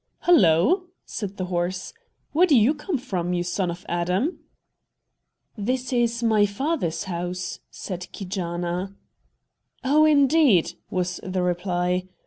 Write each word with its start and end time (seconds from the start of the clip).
"Hullo!" 0.21 0.87
said 1.05 1.37
the 1.37 1.45
horse; 1.45 1.93
"where 2.31 2.47
do 2.47 2.57
you 2.57 2.73
come 2.73 2.97
from, 2.97 3.33
you 3.33 3.43
son 3.43 3.69
of 3.69 3.85
Adam?" 3.87 4.39
"This 5.55 5.93
is 5.93 6.23
my 6.23 6.47
father's 6.47 7.03
house," 7.03 7.59
said 7.69 8.07
Keejaanaa. 8.11 8.95
"Oh, 9.83 10.05
indeed!" 10.05 10.73
was 10.89 11.19
the 11.21 11.43
reply. 11.43 12.05